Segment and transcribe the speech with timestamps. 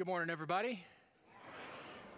[0.00, 0.82] Good morning, everybody.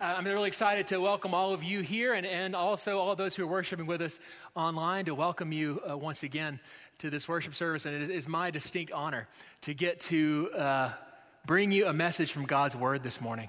[0.00, 3.34] Uh, I'm really excited to welcome all of you here and, and also all those
[3.34, 4.20] who are worshiping with us
[4.54, 6.60] online to welcome you uh, once again
[6.98, 7.84] to this worship service.
[7.84, 9.26] And it is, is my distinct honor
[9.62, 10.90] to get to uh,
[11.44, 13.48] bring you a message from God's Word this morning.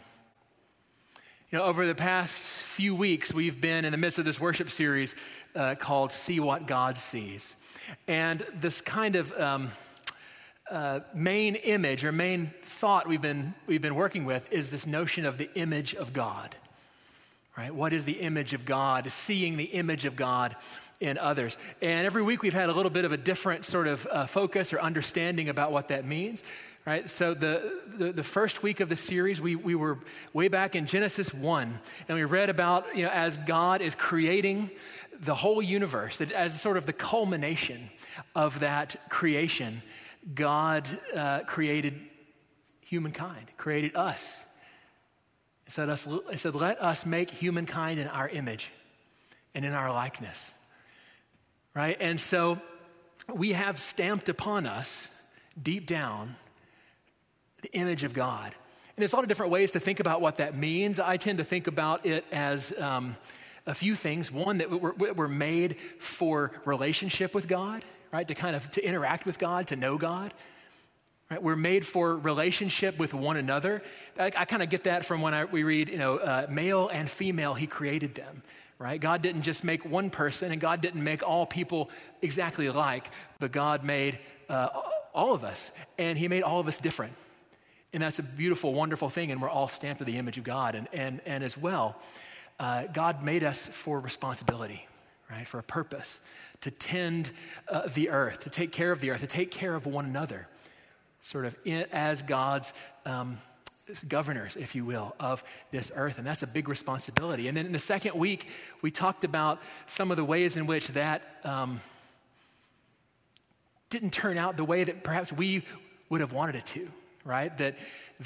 [1.52, 4.72] You know, over the past few weeks, we've been in the midst of this worship
[4.72, 5.14] series
[5.54, 7.56] uh, called See What God Sees.
[8.08, 9.70] And this kind of um,
[10.74, 15.24] uh, main image or main thought we've been, we've been working with is this notion
[15.24, 16.56] of the image of God.
[17.56, 17.74] Right?
[17.74, 19.12] What is the image of God?
[19.12, 20.56] Seeing the image of God
[21.00, 21.58] in others.
[21.84, 24.74] And every week we've had a little bit of a different sort of uh, focus
[24.74, 26.44] or understanding about what that means.
[26.86, 27.08] Right?
[27.08, 30.00] So the, the, the, first week of the series, we, we were
[30.34, 34.70] way back in Genesis 1, and we read about, you know, as God is creating
[35.22, 37.90] the whole universe, as sort of the culmination
[38.36, 39.82] of that creation,
[40.34, 42.00] God uh, created
[42.82, 44.50] humankind, created us.
[45.66, 46.08] He said, us.
[46.30, 48.72] he said, Let us make humankind in our image
[49.56, 50.54] and in our likeness.
[51.74, 51.98] Right?
[52.00, 52.60] And so
[53.34, 55.10] we have stamped upon us,
[55.62, 56.36] deep down,
[57.62, 58.54] the image of God.
[58.96, 61.00] And there's a lot of different ways to think about what that means.
[61.00, 63.16] I tend to think about it as um,
[63.66, 64.32] a few things.
[64.32, 67.84] One, that we're, we're made for relationship with God
[68.14, 68.28] right?
[68.28, 70.34] To kind of to interact with God, to know God.
[71.32, 71.42] Right?
[71.42, 73.82] We're made for relationship with one another.
[74.20, 76.90] I, I kind of get that from when I, we read, you know, uh, male
[76.90, 78.44] and female, He created them.
[78.78, 79.02] Right?
[79.02, 81.90] God didn't just make one person, and God didn't make all people
[82.22, 84.20] exactly alike, but God made
[84.50, 84.70] uh,
[85.14, 87.14] all of us, and He made all of us different.
[87.94, 90.76] And that's a beautiful, wonderful thing, and we're all stamped with the image of God.
[90.76, 91.96] And, and, and as well,
[92.60, 94.88] uh, God made us for responsibility,
[95.34, 95.48] right?
[95.48, 96.30] For a purpose
[96.62, 97.32] to tend
[97.68, 100.48] uh, the earth, to take care of the earth, to take care of one another,
[101.24, 102.74] sort of in, as God's
[103.06, 103.38] um,
[104.08, 106.18] governors, if you will, of this earth.
[106.18, 107.48] And that's a big responsibility.
[107.48, 108.48] And then in the second week,
[108.82, 111.80] we talked about some of the ways in which that um,
[113.90, 115.64] didn't turn out the way that perhaps we
[116.10, 116.88] would have wanted it to,
[117.26, 117.58] right?
[117.58, 117.76] That,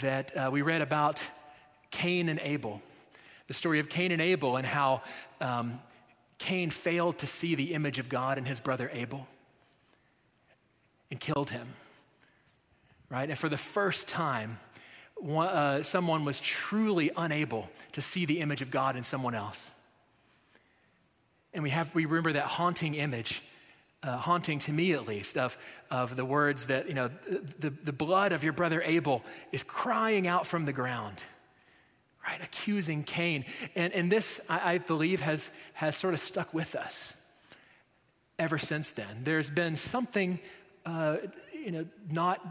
[0.01, 1.25] that uh, we read about
[1.89, 2.81] Cain and Abel,
[3.47, 5.01] the story of Cain and Abel, and how
[5.39, 5.79] um,
[6.37, 9.27] Cain failed to see the image of God in his brother Abel
[11.09, 11.67] and killed him.
[13.09, 13.29] Right?
[13.29, 14.57] And for the first time,
[15.15, 19.71] one, uh, someone was truly unable to see the image of God in someone else.
[21.53, 23.41] And we, have, we remember that haunting image,
[24.03, 25.57] uh, haunting to me at least, of,
[25.89, 27.09] of the words that, you know,
[27.59, 31.23] the, the blood of your brother Abel is crying out from the ground
[32.27, 32.43] right?
[32.43, 33.45] Accusing Cain.
[33.75, 37.25] And, and this, I, I believe, has, has sort of stuck with us
[38.37, 39.23] ever since then.
[39.23, 40.39] There's been something,
[40.85, 41.17] uh,
[41.53, 42.45] you know, not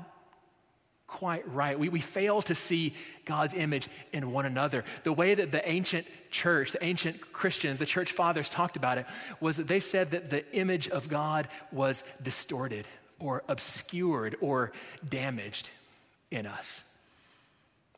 [1.07, 1.79] quite right.
[1.79, 2.95] We, we fail to see
[3.25, 4.85] God's image in one another.
[5.05, 9.07] The way that the ancient church, the ancient Christians, the church fathers talked about it
[9.41, 12.87] was that they said that the image of God was distorted
[13.21, 14.73] or obscured or
[15.09, 15.71] damaged
[16.31, 16.96] in us.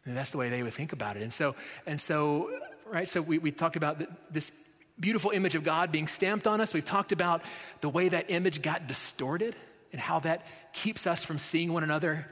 [0.05, 1.23] And that's the way they would think about it.
[1.23, 1.55] And so,
[1.87, 2.51] and so
[2.87, 6.75] right, so we, we talked about this beautiful image of God being stamped on us.
[6.75, 7.43] We've talked about
[7.81, 9.55] the way that image got distorted
[9.93, 12.27] and how that keeps us from seeing one another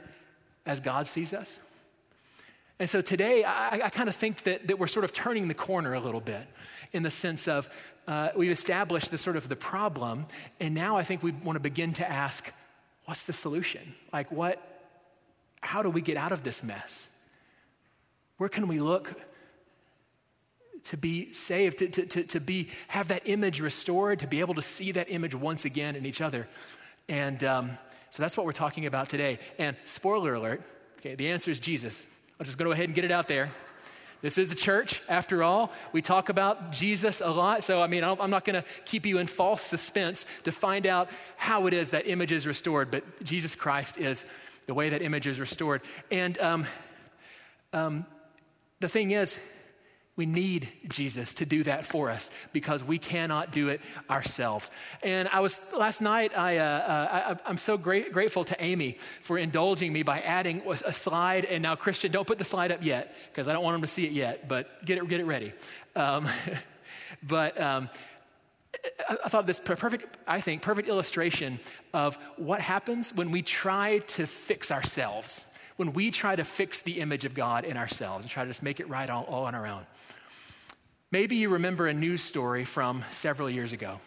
[0.65, 1.59] as God sees us.
[2.79, 5.55] And so today, I, I kind of think that, that we're sort of turning the
[5.55, 6.45] corner a little bit
[6.91, 7.69] in the sense of
[8.07, 10.27] uh, we've established the sort of the problem,
[10.59, 12.53] and now I think we want to begin to ask,
[13.05, 13.95] what's the solution?
[14.13, 14.61] Like, what,
[15.61, 17.09] how do we get out of this mess?
[18.37, 19.13] Where can we look
[20.85, 24.53] to be saved, to, to, to, to be, have that image restored, to be able
[24.53, 26.47] to see that image once again in each other?
[27.09, 27.71] And um,
[28.09, 29.39] so that's what we're talking about today.
[29.57, 30.61] And spoiler alert,
[30.99, 32.15] okay, the answer is Jesus.
[32.39, 33.51] I'm just go ahead and get it out there.
[34.21, 35.71] This is a church, after all.
[35.91, 37.63] We talk about Jesus a lot.
[37.63, 41.09] So, I mean, I'm not going to keep you in false suspense to find out
[41.37, 44.25] how it is that image is restored, but Jesus Christ is
[44.65, 45.81] the way that image is restored.
[46.11, 46.65] And um,
[47.73, 48.05] um,
[48.79, 49.53] the thing is,
[50.17, 54.71] we need Jesus to do that for us because we cannot do it ourselves.
[55.03, 56.35] And I was last night.
[56.35, 60.63] I, uh, uh, I am so great, grateful to Amy for indulging me by adding
[60.67, 61.45] a slide.
[61.45, 63.87] And now, Christian, don't put the slide up yet because I don't want them to
[63.87, 64.47] see it yet.
[64.47, 65.53] But get it get it ready.
[65.95, 66.27] Um,
[67.23, 67.87] but um,
[69.23, 71.59] I thought this perfect, I think, perfect illustration
[71.93, 76.99] of what happens when we try to fix ourselves when we try to fix the
[76.99, 79.55] image of God in ourselves and try to just make it right all, all on
[79.55, 79.85] our own.
[81.11, 83.99] Maybe you remember a news story from several years ago.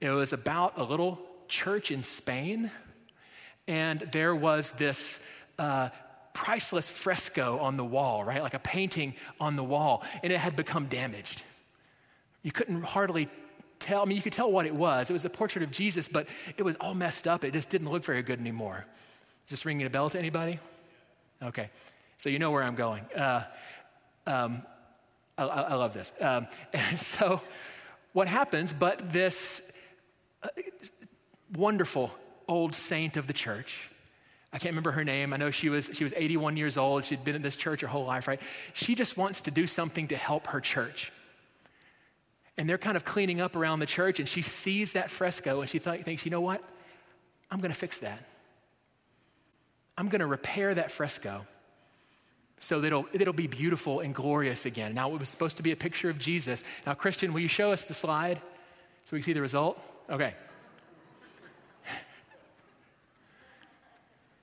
[0.00, 2.70] It was about a little church in Spain,
[3.68, 5.28] and there was this
[5.58, 5.90] uh,
[6.32, 8.42] priceless fresco on the wall, right?
[8.42, 11.42] Like a painting on the wall, and it had become damaged.
[12.42, 13.28] You couldn't hardly
[13.78, 15.10] tell, I mean, you could tell what it was.
[15.10, 17.44] It was a portrait of Jesus, but it was all messed up.
[17.44, 18.86] It just didn't look very good anymore.
[19.46, 20.58] Is this ringing a bell to anybody?
[21.42, 21.68] Okay,
[22.16, 23.04] so you know where I'm going.
[23.14, 23.42] Uh,
[24.26, 24.62] um,
[25.36, 26.12] I, I, love this.
[26.20, 27.42] Um, and so,
[28.12, 29.72] what happens, but this
[30.42, 30.48] uh,
[31.54, 32.10] wonderful
[32.48, 33.90] old saint of the church,
[34.52, 35.34] I can't remember her name.
[35.34, 37.04] I know she was, she was 81 years old.
[37.04, 38.40] She'd been in this church her whole life, right?
[38.72, 41.12] She just wants to do something to help her church.
[42.56, 45.68] And they're kind of cleaning up around the church, and she sees that fresco and
[45.68, 46.62] she th- thinks, you know what?
[47.50, 48.22] I'm going to fix that.
[49.96, 51.46] I'm going to repair that fresco
[52.58, 54.94] so that it'll, it'll be beautiful and glorious again.
[54.94, 56.64] Now, it was supposed to be a picture of Jesus.
[56.86, 58.38] Now, Christian, will you show us the slide
[59.04, 59.82] so we can see the result?
[60.08, 60.34] Okay.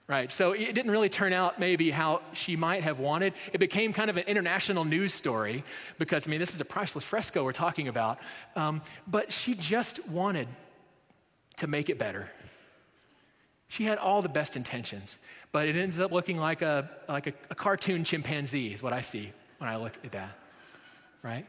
[0.08, 3.32] Right, so it didn't really turn out maybe how she might have wanted.
[3.54, 5.64] It became kind of an international news story
[6.00, 8.20] because, I mean, this is a priceless fresco we're talking about.
[8.58, 10.50] Um, but she just wanted
[11.58, 12.30] to make it better.
[13.72, 17.34] She had all the best intentions, but it ends up looking like a, like a,
[17.50, 19.30] a cartoon chimpanzee, is what I see
[19.60, 20.38] when I look at that,
[21.24, 21.46] right?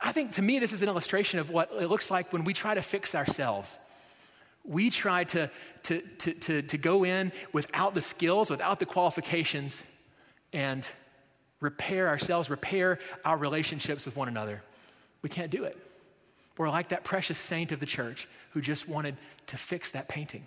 [0.00, 2.54] I think to me, this is an illustration of what it looks like when we
[2.54, 3.76] try to fix ourselves.
[4.62, 5.50] We try to,
[5.82, 9.92] to, to, to, to go in without the skills, without the qualifications,
[10.52, 10.88] and
[11.58, 14.62] repair ourselves, repair our relationships with one another.
[15.22, 15.76] We can't do it.
[16.56, 19.16] We're like that precious saint of the church who just wanted
[19.48, 20.46] to fix that painting.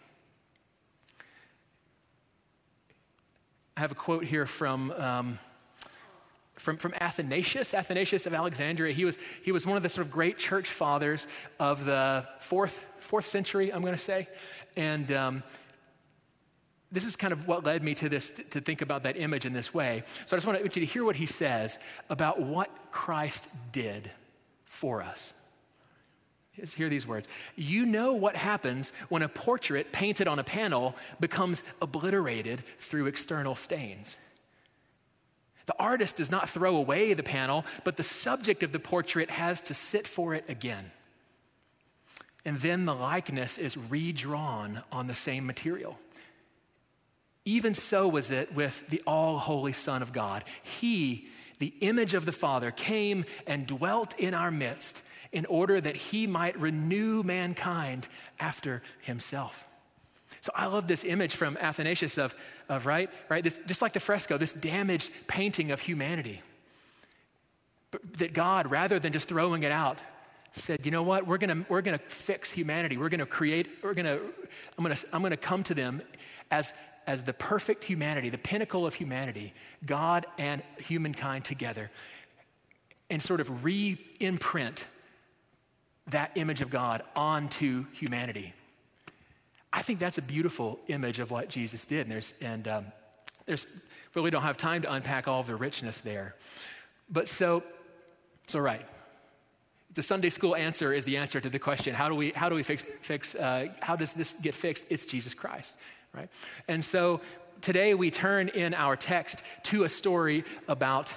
[3.77, 5.38] I have a quote here from, um,
[6.56, 8.91] from, from Athanasius, Athanasius of Alexandria.
[8.91, 11.27] He was, he was one of the sort of great church fathers
[11.59, 14.27] of the fourth, fourth century, I'm going to say.
[14.75, 15.44] And um,
[16.91, 19.53] this is kind of what led me to this, to think about that image in
[19.53, 20.01] this way.
[20.25, 21.77] So I just want you to hear what he says
[22.09, 24.09] about what Christ did
[24.65, 25.47] for us.
[26.75, 27.27] Hear these words.
[27.56, 33.56] You know what happens when a portrait painted on a panel becomes obliterated through external
[33.56, 34.18] stains.
[35.68, 39.62] The artist does not throw away the panel, but the subject of the portrait has
[39.62, 40.92] to sit for it again.
[42.45, 46.00] And then the likeness is redrawn on the same material.
[47.44, 50.44] Even so was it with the all holy Son of God.
[50.63, 51.27] He,
[51.60, 56.27] the image of the Father, came and dwelt in our midst in order that he
[56.27, 58.07] might renew mankind
[58.39, 59.65] after himself.
[60.41, 62.35] So I love this image from Athanasius of,
[62.69, 66.41] of right, right, this, just like the fresco, this damaged painting of humanity.
[67.91, 69.97] But that God, rather than just throwing it out,
[70.51, 72.97] said, you know what, we're gonna, we're gonna fix humanity.
[72.97, 74.19] We're gonna create, we're gonna,
[74.77, 76.01] I'm gonna, I'm gonna come to them
[76.51, 76.74] as,
[77.06, 79.53] as the perfect humanity, the pinnacle of humanity,
[79.85, 81.89] God and humankind together,
[83.09, 84.88] and sort of re imprint
[86.09, 88.54] that image of God onto humanity.
[89.74, 92.01] I think that's a beautiful image of what Jesus did.
[92.01, 92.86] And there's, and, um,
[93.45, 93.83] there's
[94.15, 96.36] really don't have time to unpack all of the richness there.
[97.09, 97.63] But so,
[98.44, 98.86] it's all right.
[99.94, 102.56] The Sunday school answer is the answer to the question how do we, how do
[102.56, 104.92] we fix, fix uh, how does this get fixed?
[104.92, 105.80] It's Jesus Christ,
[106.13, 106.30] right?
[106.68, 107.21] And so
[107.62, 111.15] today we turn in our text to a story about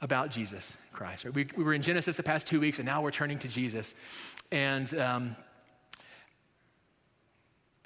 [0.00, 1.24] about Jesus Christ.
[1.24, 1.34] Right?
[1.34, 4.36] We, we, were in Genesis the past two weeks, and now we're turning to Jesus.
[4.52, 5.36] And um,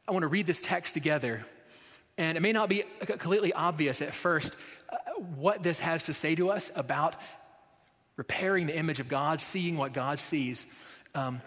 [0.08, 1.44] I want to read this text together.
[2.18, 4.56] And it may not be completely obvious at first
[4.90, 4.96] uh,
[5.36, 7.14] what this has to say to us about
[8.16, 10.66] repairing the image of God, seeing what God sees.
[11.14, 11.40] Um,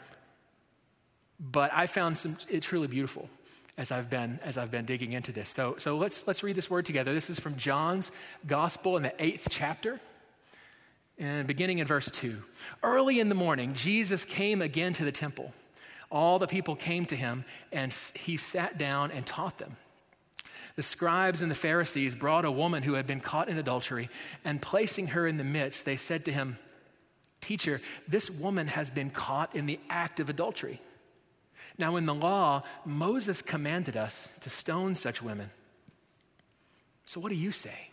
[1.39, 3.29] but I found some, it truly beautiful
[3.77, 5.49] as I've been as I've been digging into this.
[5.49, 7.13] So, so let's let's read this word together.
[7.13, 8.11] This is from John's
[8.45, 9.99] Gospel in the eighth chapter.
[11.23, 12.35] And beginning in verse 2
[12.83, 15.53] Early in the morning, Jesus came again to the temple.
[16.11, 19.77] All the people came to him, and he sat down and taught them.
[20.75, 24.09] The scribes and the Pharisees brought a woman who had been caught in adultery,
[24.43, 26.57] and placing her in the midst, they said to him,
[27.39, 30.81] Teacher, this woman has been caught in the act of adultery.
[31.77, 35.51] Now, in the law, Moses commanded us to stone such women.
[37.05, 37.92] So, what do you say?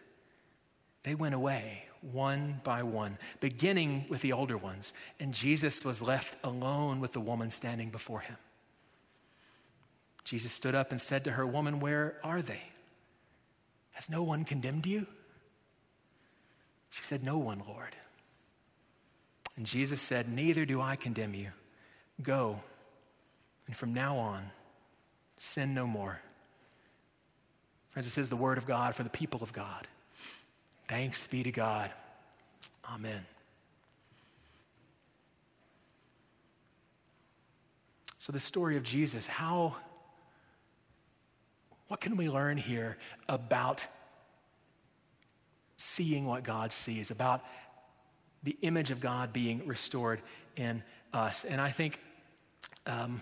[1.03, 6.35] They went away one by one, beginning with the older ones, and Jesus was left
[6.43, 8.37] alone with the woman standing before him.
[10.23, 12.61] Jesus stood up and said to her, Woman, where are they?
[13.95, 15.05] Has no one condemned you?
[16.89, 17.95] She said, No one, Lord.
[19.57, 21.49] And Jesus said, Neither do I condemn you.
[22.21, 22.59] Go,
[23.67, 24.51] and from now on,
[25.37, 26.21] sin no more.
[27.89, 29.87] Friends, this is the word of God for the people of God.
[30.91, 31.89] Thanks be to God.
[32.93, 33.25] Amen.
[38.19, 39.77] So, the story of Jesus, how,
[41.87, 42.97] what can we learn here
[43.29, 43.87] about
[45.77, 47.41] seeing what God sees, about
[48.43, 50.19] the image of God being restored
[50.57, 50.83] in
[51.13, 51.45] us?
[51.45, 52.01] And I think
[52.85, 53.21] um,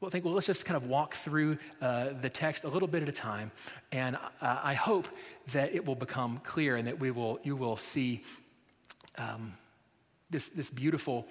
[0.00, 3.02] well, think, well, let's just kind of walk through uh, the text a little bit
[3.02, 3.50] at a time.
[3.90, 5.08] And uh, I hope
[5.52, 8.22] that it will become clear and that we will, you will see
[9.16, 9.54] um,
[10.30, 11.26] this, this, beautiful,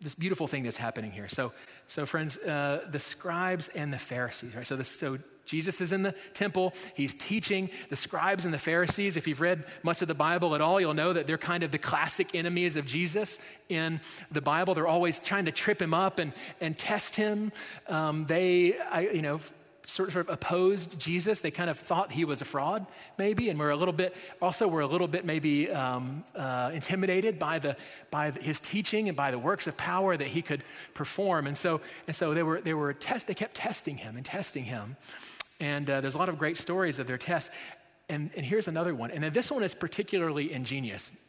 [0.00, 1.26] this beautiful thing that's happening here.
[1.26, 1.52] So,
[1.88, 4.66] so friends, uh, the scribes and the Pharisees, right?
[4.66, 6.72] So, this, so Jesus is in the temple.
[6.94, 9.16] He's teaching the scribes and the Pharisees.
[9.16, 11.70] If you've read much of the Bible at all, you'll know that they're kind of
[11.70, 14.74] the classic enemies of Jesus in the Bible.
[14.74, 17.52] They're always trying to trip him up and, and test him.
[17.88, 19.40] Um, they, I, you know,
[19.86, 21.40] sort of opposed Jesus.
[21.40, 22.86] They kind of thought he was a fraud,
[23.18, 27.38] maybe, and we're a little bit, also, we're a little bit maybe um, uh, intimidated
[27.38, 27.76] by, the,
[28.10, 30.62] by his teaching and by the works of power that he could
[30.94, 31.46] perform.
[31.46, 34.64] And so, and so they, were, they, were test, they kept testing him and testing
[34.64, 34.96] him.
[35.60, 37.54] And uh, there's a lot of great stories of their tests.
[38.08, 39.10] And, and here's another one.
[39.10, 41.24] And this one is particularly ingenious,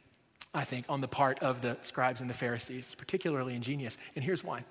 [0.54, 2.86] I think, on the part of the scribes and the Pharisees.
[2.86, 3.98] It's particularly ingenious.
[4.16, 4.64] And here's why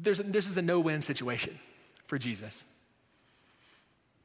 [0.00, 1.58] there's this is a no win situation
[2.12, 2.70] for Jesus.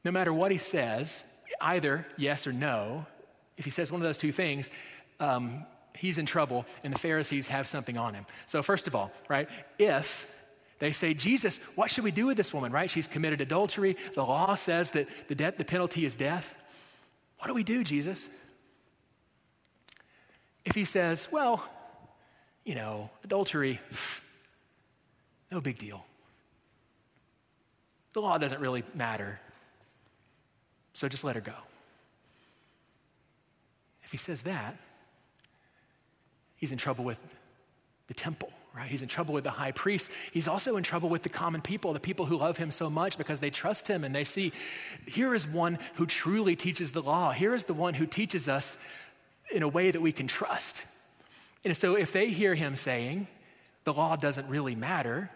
[0.04, 1.24] No matter what he says,
[1.58, 3.06] either yes or no,
[3.56, 4.68] if he says one of those two things,
[5.20, 5.64] um,
[5.94, 8.26] he's in trouble and the Pharisees have something on him.
[8.44, 10.38] So, first of all, right, if
[10.80, 12.90] they say, Jesus, what should we do with this woman, right?
[12.90, 13.96] She's committed adultery.
[14.14, 16.62] The law says that the, de- the penalty is death.
[17.38, 18.28] What do we do, Jesus?
[20.66, 21.66] If he says, well,
[22.66, 23.80] you know, adultery,
[25.50, 26.04] no big deal.
[28.12, 29.40] The law doesn't really matter.
[30.94, 31.54] So just let her go.
[34.02, 34.76] If he says that,
[36.56, 37.20] he's in trouble with
[38.06, 38.88] the temple right?
[38.88, 40.12] He's in trouble with the high priest.
[40.32, 43.18] He's also in trouble with the common people, the people who love him so much
[43.18, 44.52] because they trust him and they see
[45.06, 47.32] here is one who truly teaches the law.
[47.32, 48.82] Here is the one who teaches us
[49.52, 50.86] in a way that we can trust.
[51.64, 53.26] And so if they hear him saying,
[53.84, 55.30] the law doesn't really matter,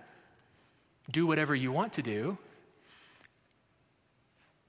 [1.10, 2.38] do whatever you want to do,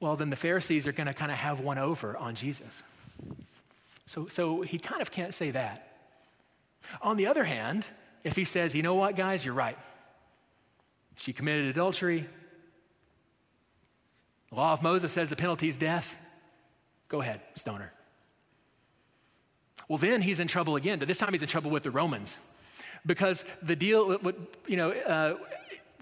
[0.03, 2.83] well, then the Pharisees are going to kind of have one over on Jesus.
[4.05, 5.95] So, so he kind of can't say that.
[7.01, 7.88] On the other hand,
[8.25, 9.77] if he says, you know what, guys, you're right.
[11.15, 12.25] She committed adultery.
[14.50, 16.29] The law of Moses says the penalty is death.
[17.07, 17.93] Go ahead, stone her.
[19.88, 22.53] Well, then he's in trouble again, but this time he's in trouble with the Romans.
[23.05, 24.19] Because the deal,
[24.67, 25.36] you know, uh,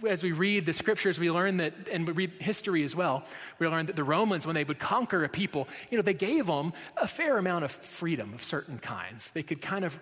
[0.08, 3.24] as we read the scriptures, we learn that, and we read history as well,
[3.60, 6.48] we learn that the Romans, when they would conquer a people, you know, they gave
[6.48, 9.32] them a fair amount of freedom of certain kinds.
[9.32, 10.00] They could kind of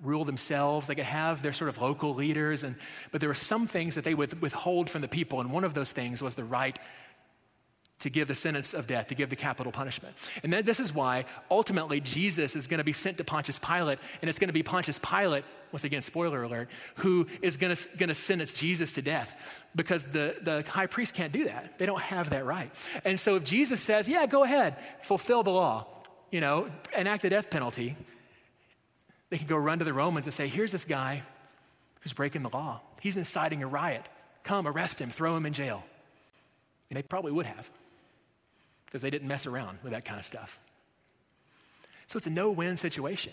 [0.00, 0.86] rule themselves.
[0.86, 2.76] They could have their sort of local leaders, and,
[3.10, 5.74] but there were some things that they would withhold from the people, and one of
[5.74, 6.78] those things was the right
[8.00, 10.14] to give the sentence of death, to give the capital punishment.
[10.42, 14.28] And this is why ultimately Jesus is going to be sent to Pontius Pilate, and
[14.28, 18.54] it's going to be Pontius Pilate, once again, spoiler alert, who is going to, sentence
[18.54, 21.80] Jesus to death because the, the high priest can't do that.
[21.80, 22.70] They don't have that right.
[23.04, 25.84] And so if Jesus says, yeah, go ahead, fulfill the law,
[26.30, 27.96] you know, enact the death penalty,
[29.30, 31.22] they could go run to the Romans and say, here's this guy
[32.02, 32.80] who's breaking the law.
[33.00, 34.04] He's inciting a riot.
[34.44, 35.82] Come, arrest him, throw him in jail.
[36.88, 37.68] And they probably would have
[38.86, 40.60] because they didn't mess around with that kind of stuff.
[42.06, 43.32] So it's a no win situation.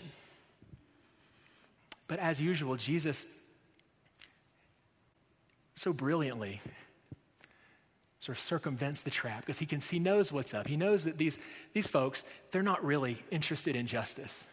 [2.12, 3.40] But as usual, Jesus
[5.74, 6.60] so brilliantly
[8.18, 10.66] sort of circumvents the trap because he can he knows what's up.
[10.66, 11.38] He knows that these,
[11.72, 14.46] these folks, they're not really interested in justice.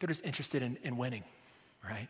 [0.00, 1.22] They're just interested in, in winning,
[1.88, 2.08] right?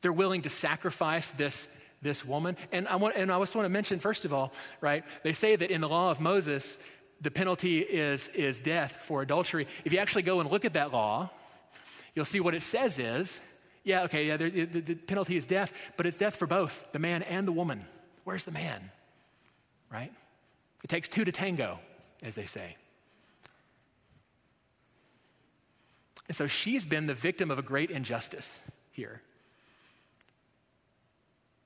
[0.00, 1.68] They're willing to sacrifice this,
[2.02, 2.56] this woman.
[2.72, 5.54] And I, want, and I just want to mention, first of all, right, they say
[5.54, 6.84] that in the law of Moses,
[7.20, 9.68] the penalty is, is death for adultery.
[9.84, 11.30] If you actually go and look at that law,
[12.14, 13.52] you'll see what it says is
[13.84, 17.22] yeah, okay, yeah, the, the, penalty is death, but it's death for both the man
[17.22, 17.84] and the woman.
[18.24, 18.90] Where's the man?
[19.90, 20.12] Right?
[20.84, 21.80] It takes two to tango,
[22.22, 22.76] as they say.
[26.28, 29.20] And so she's been the victim of a great injustice here.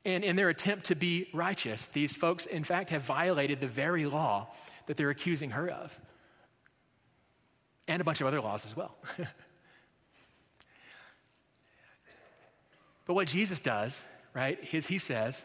[0.07, 4.07] And in their attempt to be righteous, these folks, in fact, have violated the very
[4.07, 4.49] law
[4.87, 5.99] that they're accusing her of,
[7.89, 8.97] and a bunch of other laws as well.
[13.07, 15.45] but what Jesus does, right, is he says,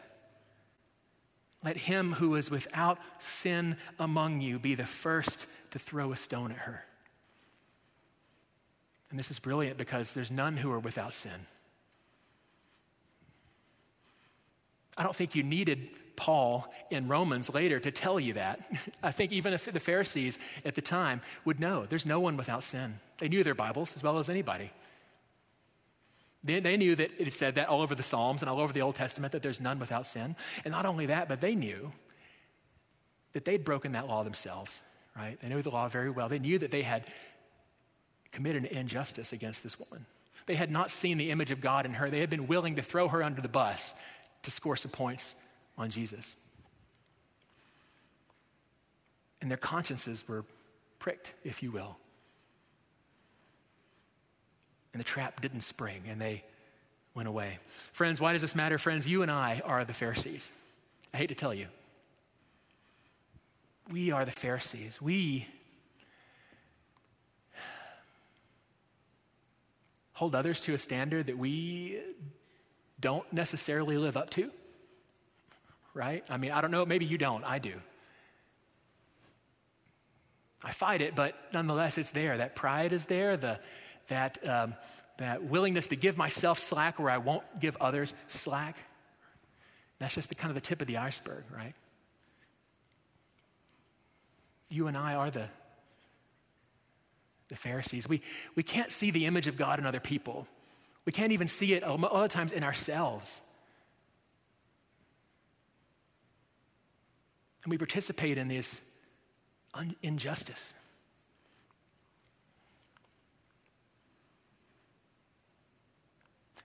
[1.64, 6.50] let him who is without sin among you be the first to throw a stone
[6.50, 6.84] at her.
[9.10, 11.46] And this is brilliant because there's none who are without sin.
[14.98, 18.60] I don't think you needed Paul in Romans later to tell you that.
[19.02, 22.62] I think even if the Pharisees at the time would know there's no one without
[22.62, 22.94] sin.
[23.18, 24.70] They knew their Bibles as well as anybody.
[26.44, 28.82] They, they knew that it said that all over the Psalms and all over the
[28.82, 30.36] Old Testament that there's none without sin.
[30.64, 31.92] And not only that, but they knew
[33.32, 34.82] that they'd broken that law themselves,
[35.16, 35.38] right?
[35.40, 36.28] They knew the law very well.
[36.28, 37.04] They knew that they had
[38.32, 40.06] committed an injustice against this woman.
[40.46, 42.10] They had not seen the image of God in her.
[42.10, 43.94] They had been willing to throw her under the bus
[44.42, 45.46] to score some points
[45.78, 46.36] on Jesus.
[49.40, 50.44] And their consciences were
[50.98, 51.96] pricked, if you will.
[54.92, 56.44] And the trap didn't spring and they
[57.14, 57.58] went away.
[57.66, 58.78] Friends, why does this matter?
[58.78, 60.50] Friends, you and I are the Pharisees.
[61.12, 61.66] I hate to tell you.
[63.90, 65.00] We are the Pharisees.
[65.02, 65.46] We
[70.14, 71.98] hold others to a standard that we
[73.00, 74.50] don't necessarily live up to,
[75.94, 76.24] right?
[76.30, 77.74] I mean, I don't know, maybe you don't, I do.
[80.64, 82.36] I fight it, but nonetheless, it's there.
[82.36, 83.58] That pride is there, the,
[84.12, 84.74] that, um,
[85.16, 88.76] that willingness to give myself slack where I won't give others slack.
[89.98, 91.74] That's just the kind of the tip of the iceberg, right?
[94.68, 95.46] You and I are the,
[97.48, 98.08] the Pharisees.
[98.08, 98.20] We,
[98.54, 100.46] we can't see the image of God in other people.
[101.04, 103.40] We can't even see it a lot of times in ourselves.
[107.64, 108.94] And we participate in this
[109.74, 110.74] un- injustice.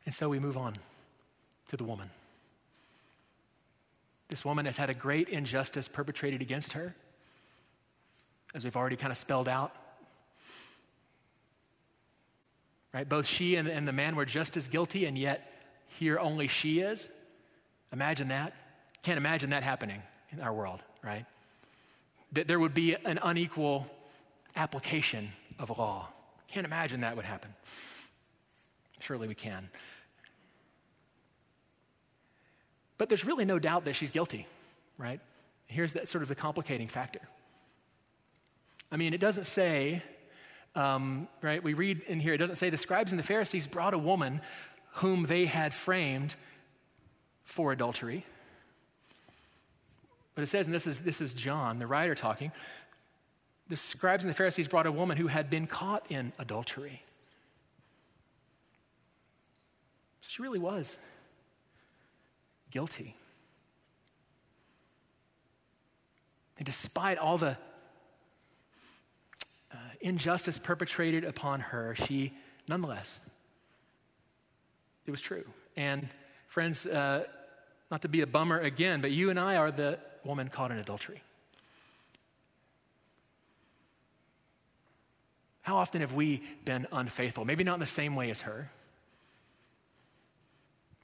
[0.08, 0.74] And so we move on
[1.68, 2.10] to the woman.
[4.30, 6.96] This woman has had a great injustice perpetrated against her,
[8.56, 9.76] as we've already kind of spelled out.
[12.94, 13.08] Right?
[13.08, 16.80] Both she and, and the man were just as guilty, and yet here only she
[16.80, 17.10] is.
[17.92, 18.54] Imagine that.
[19.04, 21.26] Can't imagine that happening in our world, right?
[22.32, 23.86] That there would be an unequal
[24.56, 26.08] application of law.
[26.48, 27.54] Can't imagine that would happen.
[29.02, 29.68] Surely we can.
[32.98, 34.48] But there's really no doubt that she's guilty,
[34.98, 35.20] right?
[35.68, 37.22] Here's that sort of the complicating factor.
[38.92, 40.02] I mean, it doesn't say
[40.78, 41.62] um, right?
[41.62, 44.42] We read in here, it doesn't say the scribes and the Pharisees brought a woman
[44.94, 46.36] whom they had framed
[47.44, 48.26] for adultery.
[50.36, 52.52] But it says, and this is, this is John, the writer talking,
[53.68, 57.02] the scribes and the Pharisees brought a woman who had been caught in adultery.
[60.22, 61.04] She really was
[62.72, 63.16] guilty.
[66.58, 67.58] And despite all the
[70.02, 72.34] injustice perpetrated upon her, she
[72.68, 73.20] nonetheless,
[75.06, 75.44] it was true.
[75.76, 76.08] And
[76.48, 77.26] friends, uh,
[77.90, 80.78] not to be a bummer again, but you and I are the woman caught in
[80.78, 81.22] adultery.
[85.62, 87.46] How often have we been unfaithful?
[87.46, 88.72] Maybe not in the same way as her.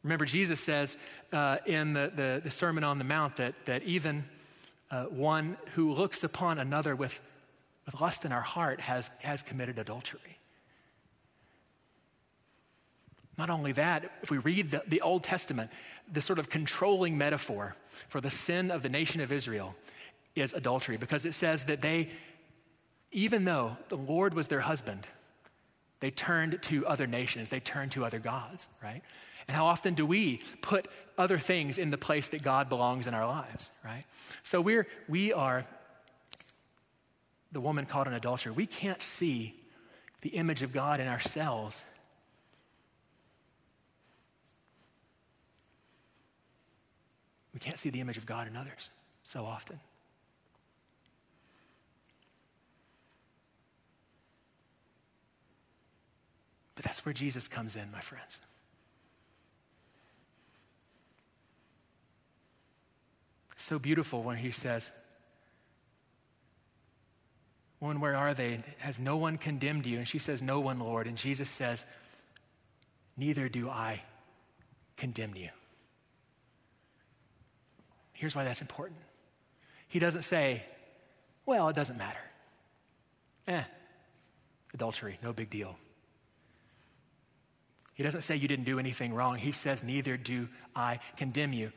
[0.03, 0.97] Remember, Jesus says
[1.31, 4.25] uh, in the, the, the, Sermon on the Mount that, that even
[4.91, 7.21] uh, one who looks upon another with
[7.85, 10.37] with lust in our heart has, has committed adultery.
[13.37, 15.71] Not only that, if we read the, the Old Testament,
[16.11, 17.75] the sort of controlling metaphor
[18.07, 19.75] for the sin of the nation of Israel
[20.35, 22.09] is adultery because it says that they,
[23.11, 25.07] even though the Lord was their husband,
[25.99, 29.01] they turned to other nations, they turned to other gods, right?
[29.47, 33.13] And how often do we put other things in the place that God belongs in
[33.13, 34.03] our lives, right?
[34.41, 35.65] So we're, we are
[37.51, 39.55] the woman caught in adultery, we can't see
[40.21, 41.83] the image of God in ourselves.
[47.53, 48.89] We can't see the image of God in others
[49.23, 49.79] so often.
[56.75, 58.39] But that's where Jesus comes in, my friends.
[63.63, 64.91] So beautiful when he says,
[67.79, 68.59] Woman, where are they?
[68.79, 69.99] Has no one condemned you?
[69.99, 71.07] And she says, No one, Lord.
[71.07, 71.85] And Jesus says,
[73.15, 74.01] Neither do I
[74.97, 75.47] condemn you.
[78.11, 78.99] Here's why that's important.
[79.87, 80.63] He doesn't say,
[81.45, 82.19] Well, it doesn't matter.
[83.47, 83.63] Eh,
[84.73, 85.77] adultery, no big deal.
[87.93, 89.37] He doesn't say you didn't do anything wrong.
[89.37, 91.71] He says, Neither do I condemn you.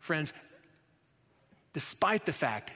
[0.00, 0.34] Friends,
[1.76, 2.72] despite the fact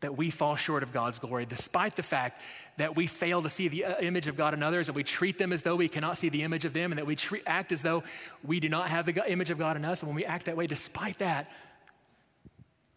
[0.00, 2.42] that we fall short of God's glory, despite the fact
[2.76, 5.38] that we fail to see the uh, image of God in others and we treat
[5.38, 7.72] them as though we cannot see the image of them and that we treat, act
[7.72, 8.02] as though
[8.44, 10.02] we do not have the image of God in us.
[10.02, 11.50] And when we act that way, despite that,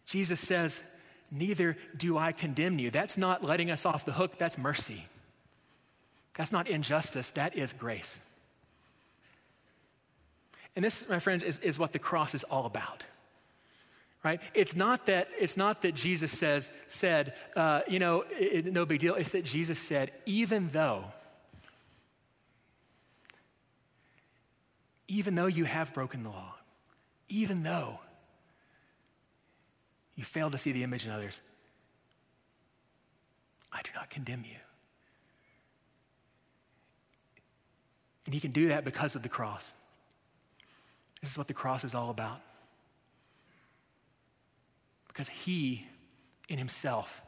[0.04, 0.94] Jesus says,
[1.30, 2.90] Neither do I condemn you.
[2.90, 5.06] That's not letting us off the hook, that's mercy.
[6.34, 8.20] That's not injustice, that is grace.
[10.76, 13.06] And this, my friends, is, is what the cross is all about
[14.24, 14.40] right?
[14.54, 19.00] It's not that, it's not that Jesus says, said, uh, you know, it, no big
[19.00, 19.14] deal.
[19.14, 21.04] It's that Jesus said, even though,
[25.08, 26.54] even though you have broken the law,
[27.28, 28.00] even though
[30.16, 31.40] you fail to see the image in others,
[33.72, 34.58] I do not condemn you.
[38.24, 39.72] And he can do that because of the cross.
[41.20, 42.40] This is what the cross is all about
[45.16, 45.86] because he,
[46.50, 47.22] in himself,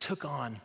[0.00, 0.56] took on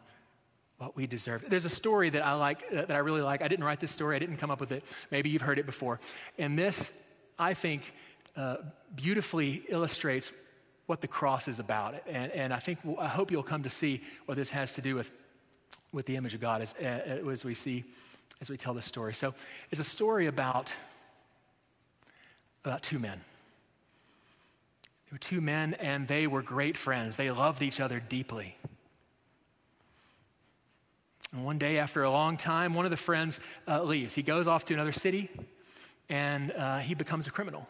[0.78, 1.44] what we deserve.
[1.50, 3.42] There's a story that I like, uh, that I really like.
[3.42, 4.86] I didn't write this story, I didn't come up with it.
[5.12, 6.00] Maybe you've heard it before.
[6.40, 7.06] And this,
[7.38, 7.94] I think,
[8.38, 8.58] uh,
[8.96, 10.32] beautifully illustrates
[10.86, 11.96] what the cross is about.
[12.08, 14.96] And, and I think, I hope you'll come to see what this has to do
[14.96, 15.12] with,
[15.92, 17.84] with the image of God as, uh, as we see,
[18.40, 19.14] as we tell this story.
[19.16, 19.34] So
[19.70, 20.74] it's a story about,
[22.64, 23.20] about two men.
[25.12, 27.18] There were two men, and they were great friends.
[27.18, 28.56] They loved each other deeply.
[31.34, 34.16] And one day, after a long time, one of the friends uh, leaves.
[34.16, 35.30] He goes off to another city,
[36.08, 37.68] and uh, he becomes a criminal.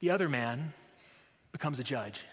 [0.00, 0.74] The other man
[1.50, 2.26] becomes a judge.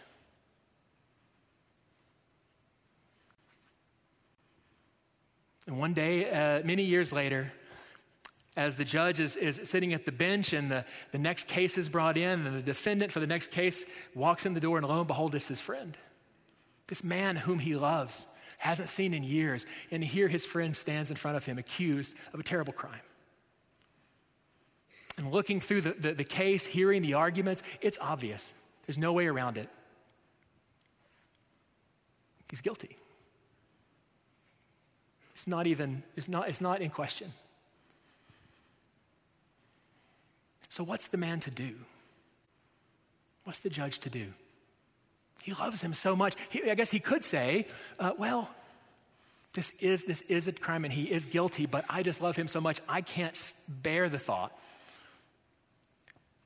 [5.65, 7.53] And one day, uh, many years later,
[8.57, 11.87] as the judge is, is sitting at the bench and the, the next case is
[11.87, 14.97] brought in, and the defendant for the next case walks in the door, and lo
[14.97, 15.95] and behold, it's his friend.
[16.87, 18.25] This man whom he loves,
[18.57, 22.39] hasn't seen in years, and here his friend stands in front of him accused of
[22.39, 22.99] a terrible crime.
[25.19, 28.59] And looking through the, the, the case, hearing the arguments, it's obvious.
[28.87, 29.69] There's no way around it.
[32.49, 32.97] He's guilty.
[35.33, 37.31] It's not even, it's not, it's not in question.
[40.77, 41.73] So, what's the man to do?
[43.45, 44.27] What's the judge to do?
[45.41, 46.35] He loves him so much.
[46.51, 47.65] He, I guess he could say,
[47.97, 48.51] uh, well,
[49.53, 52.47] this is, this is a crime and he is guilty, but I just love him
[52.47, 53.35] so much, I can't
[53.81, 54.51] bear the thought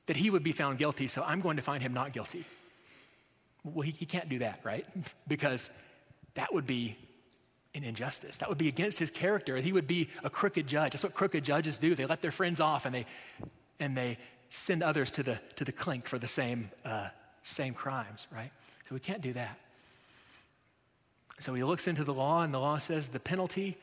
[0.06, 2.46] that he would be found guilty, so I'm going to find him not guilty.
[3.64, 4.86] Well, he, he can't do that, right?
[5.28, 5.70] because
[6.36, 6.96] that would be
[7.74, 8.38] an injustice.
[8.38, 9.56] That would be against his character.
[9.56, 10.92] He would be a crooked judge.
[10.92, 11.94] That's what crooked judges do.
[11.94, 13.04] They let their friends off and they
[13.82, 14.16] and they
[14.48, 17.08] send others to the, to the clink for the same, uh,
[17.42, 18.52] same crimes, right?
[18.88, 19.58] So we can't do that.
[21.40, 23.76] So he looks into the law, and the law says the penalty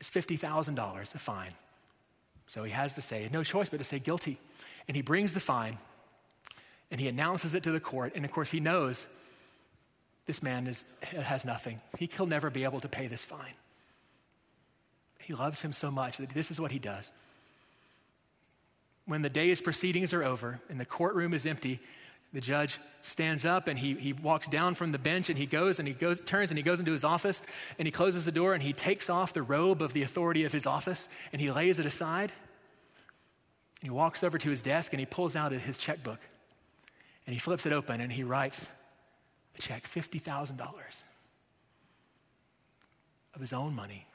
[0.00, 1.50] is $50,000, a fine.
[2.46, 4.38] So he has to say, no choice but to say guilty.
[4.88, 5.76] And he brings the fine,
[6.90, 8.12] and he announces it to the court.
[8.14, 9.06] And of course, he knows
[10.24, 11.82] this man is, has nothing.
[11.98, 13.54] He, he'll never be able to pay this fine.
[15.20, 17.10] He loves him so much that this is what he does
[19.06, 21.80] when the day's proceedings are over and the courtroom is empty,
[22.32, 25.78] the judge stands up and he, he walks down from the bench and he goes
[25.78, 27.42] and he goes, turns and he goes into his office
[27.78, 30.52] and he closes the door and he takes off the robe of the authority of
[30.52, 32.32] his office and he lays it aside.
[33.82, 36.18] He walks over to his desk and he pulls out his checkbook
[37.26, 38.68] and he flips it open and he writes
[39.56, 41.04] a check $50,000
[43.34, 44.06] of his own money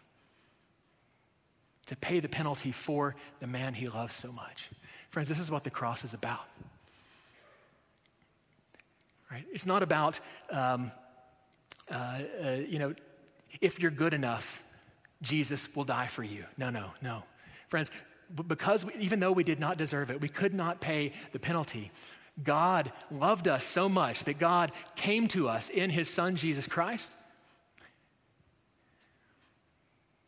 [1.85, 4.69] to pay the penalty for the man he loves so much.
[5.09, 6.45] Friends, this is what the cross is about.
[9.31, 9.45] Right?
[9.51, 10.19] It's not about,
[10.51, 10.91] um,
[11.91, 12.93] uh, uh, you know,
[13.61, 14.63] if you're good enough,
[15.21, 16.45] Jesus will die for you.
[16.57, 17.23] No, no, no.
[17.67, 17.91] Friends,
[18.47, 21.91] because we, even though we did not deserve it, we could not pay the penalty.
[22.43, 27.15] God loved us so much that God came to us in his son, Jesus Christ,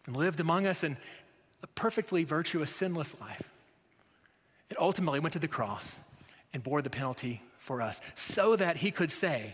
[0.05, 0.97] and lived among us in
[1.63, 3.50] a perfectly virtuous, sinless life.
[4.71, 6.09] It ultimately went to the cross
[6.53, 9.53] and bore the penalty for us so that he could say,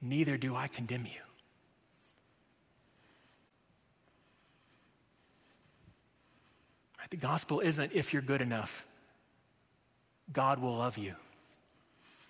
[0.00, 1.20] Neither do I condemn you.
[7.10, 8.86] The gospel isn't if you're good enough,
[10.32, 11.14] God will love you.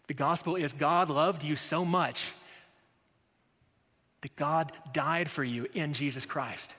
[0.06, 2.32] The gospel is God loved you so much
[4.20, 6.76] that God died for you in Jesus Christ.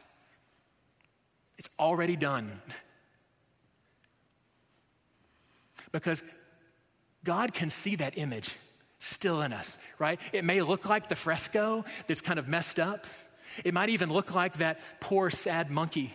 [1.57, 2.61] It's already done.
[5.91, 6.23] Because
[7.23, 8.55] God can see that image
[8.99, 10.19] still in us, right?
[10.33, 13.05] It may look like the fresco that's kind of messed up.
[13.63, 16.11] It might even look like that poor, sad monkey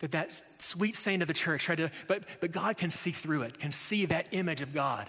[0.00, 3.42] that that sweet saint of the church tried to, but, but God can see through
[3.42, 5.06] it, can see that image of God.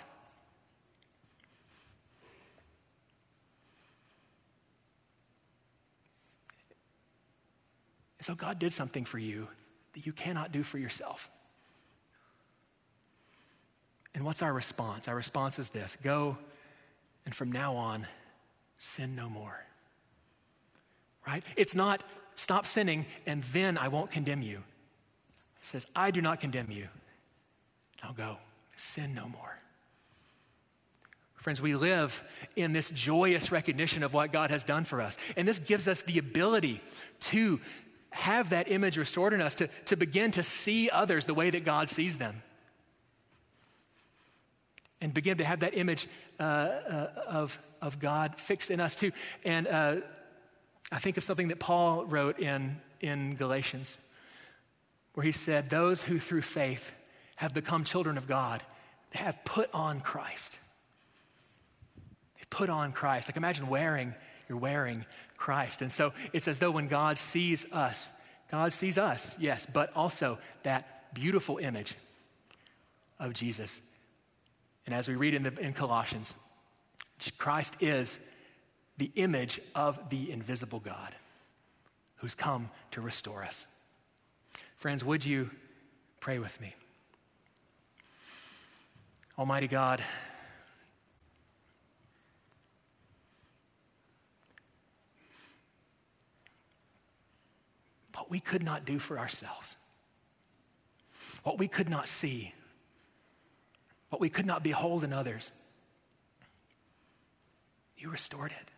[8.19, 9.47] And so God did something for you
[9.93, 11.30] that you cannot do for yourself.
[14.13, 15.08] And what's our response?
[15.08, 16.38] Our response is this go
[17.26, 18.08] and from now on,
[18.78, 19.65] sin no more.
[21.28, 21.43] Right?
[21.56, 22.04] It's not
[22.36, 24.58] stop sinning and then I won't condemn you.
[24.58, 26.88] It says, I do not condemn you.
[28.04, 28.38] Now go,
[28.76, 29.60] sin no more.
[31.36, 32.21] Friends, we live
[32.56, 35.17] in this joyous recognition of what God has done for us.
[35.36, 36.82] And this gives us the ability
[37.21, 37.60] to
[38.12, 41.65] have that image restored in us, to, to begin to see others the way that
[41.65, 42.43] God sees them.
[45.01, 46.07] And begin to have that image
[46.39, 49.11] uh, uh, of, of God fixed in us too.
[49.43, 49.95] And uh,
[50.91, 53.97] I think of something that Paul wrote in, in Galatians,
[55.15, 56.97] where he said, Those who through faith
[57.37, 58.61] have become children of God
[59.13, 60.59] have put on Christ.
[62.37, 63.29] They put on Christ.
[63.29, 64.13] Like imagine wearing,
[64.47, 65.05] you're wearing
[65.37, 65.81] Christ.
[65.81, 68.11] And so it's as though when God sees us,
[68.49, 71.95] God sees us, yes, but also that beautiful image
[73.19, 73.81] of Jesus.
[74.86, 76.36] And as we read in, the, in Colossians,
[77.38, 78.20] Christ is
[78.98, 81.15] the image of the invisible God
[82.17, 83.65] who's come to restore us.
[84.78, 85.50] Friends, would you
[86.20, 86.74] pray with me?
[89.38, 90.02] Almighty God,
[98.15, 99.78] what we could not do for ourselves,
[101.44, 102.54] what we could not see,
[104.12, 105.52] what we could not behold in others.
[107.97, 108.71] You restored it.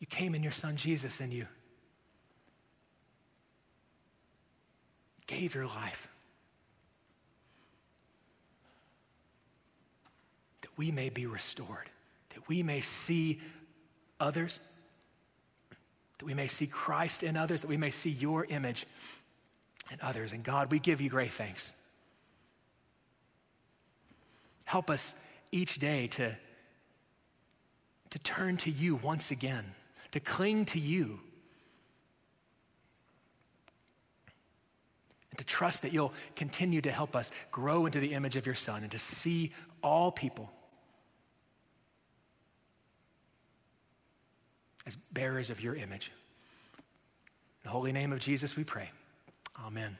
[0.00, 1.46] You came in your son Jesus and you
[5.26, 6.12] gave your life
[10.62, 11.90] that we may be restored
[12.36, 13.40] that we may see
[14.20, 14.60] others,
[16.18, 18.86] that we may see Christ in others, that we may see your image
[19.90, 20.32] in others.
[20.32, 21.72] And God, we give you great thanks.
[24.64, 26.34] Help us each day to,
[28.10, 29.64] to turn to you once again,
[30.10, 31.20] to cling to you,
[35.30, 38.54] and to trust that you'll continue to help us grow into the image of your
[38.54, 39.52] Son and to see
[39.82, 40.50] all people
[44.86, 46.12] as bearers of your image.
[46.78, 48.90] In the holy name of Jesus, we pray.
[49.64, 49.96] Amen.